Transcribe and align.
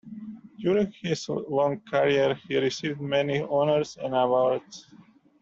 During 0.59 0.91
his 0.93 1.29
long 1.29 1.81
career, 1.81 2.33
he 2.47 2.57
received 2.57 2.99
many 2.99 3.43
honours 3.43 3.97
and 3.97 4.15
awards. 4.15 4.87